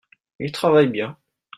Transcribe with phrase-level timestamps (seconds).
[0.39, 1.15] il travaille bien.